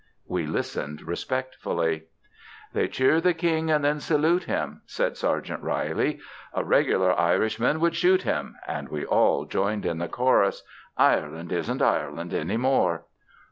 We 0.25 0.47
listened 0.47 1.03
respectfully. 1.03 2.05
"They 2.73 2.87
cheer 2.87 3.21
the 3.21 3.35
King 3.35 3.69
and 3.69 3.85
then 3.85 3.99
salute 3.99 4.45
him," 4.45 4.81
said 4.87 5.15
Sergeant 5.15 5.61
Reilly. 5.61 6.19
"A 6.55 6.63
regular 6.63 7.13
Irishman 7.19 7.79
would 7.81 7.95
shoot 7.95 8.23
him," 8.23 8.55
and 8.65 8.89
we 8.89 9.05
all 9.05 9.45
joined 9.45 9.85
in 9.85 9.99
the 9.99 10.07
chorus, 10.07 10.63
"Ireland 10.97 11.51
Isn't 11.51 11.83
Ireland 11.83 12.33
Any 12.33 12.57
More." 12.57 13.03